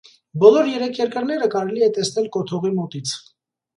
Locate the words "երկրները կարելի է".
1.01-1.93